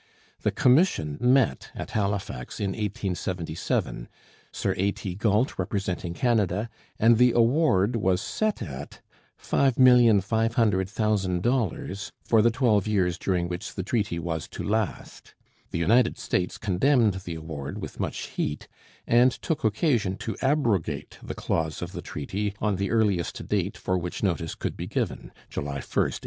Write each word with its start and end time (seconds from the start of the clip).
The 0.39 0.49
commission 0.49 1.19
met 1.21 1.69
at 1.75 1.91
Halifax 1.91 2.59
in 2.59 2.71
1877, 2.71 4.09
Sir 4.51 4.73
A. 4.75 4.91
T. 4.93 5.13
Galt 5.13 5.59
representing 5.59 6.15
Canada, 6.15 6.71
and 6.97 7.19
the 7.19 7.33
award 7.33 7.95
was 7.95 8.19
set 8.19 8.63
at 8.63 9.01
$5,500,000 9.39 12.11
for 12.23 12.41
the 12.41 12.49
twelve 12.49 12.87
years 12.87 13.19
during 13.19 13.47
which 13.47 13.75
the 13.75 13.83
treaty 13.83 14.17
was 14.17 14.47
to 14.47 14.63
last. 14.63 15.35
The 15.69 15.77
United 15.77 16.17
States 16.17 16.57
condemned 16.57 17.13
the 17.23 17.35
award 17.35 17.79
with 17.79 17.99
much 17.99 18.21
heat, 18.29 18.67
and 19.05 19.31
took 19.31 19.63
occasion 19.63 20.15
to 20.17 20.35
abrogate 20.41 21.19
the 21.21 21.35
clause 21.35 21.83
of 21.83 21.91
the 21.91 22.01
treaty 22.01 22.55
on 22.59 22.77
the 22.77 22.89
earliest 22.89 23.47
date 23.47 23.77
for 23.77 23.99
which 23.99 24.23
notice 24.23 24.55
could 24.55 24.75
be 24.75 24.87
given, 24.87 25.31
July 25.51 25.73
1, 25.77 25.81
1885. 25.83 26.19